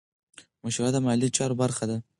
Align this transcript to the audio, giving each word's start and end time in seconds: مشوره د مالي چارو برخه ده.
مشوره 0.63 0.89
د 0.93 0.97
مالي 1.05 1.29
چارو 1.37 1.55
برخه 1.61 1.83
ده. 1.89 1.97